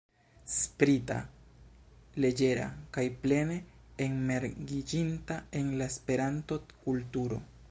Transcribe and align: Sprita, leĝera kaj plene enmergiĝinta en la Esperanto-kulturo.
Sprita, 0.51 1.17
leĝera 2.25 2.65
kaj 2.97 3.05
plene 3.27 3.61
enmergiĝinta 4.09 5.41
en 5.61 5.73
la 5.83 5.91
Esperanto-kulturo. 5.95 7.45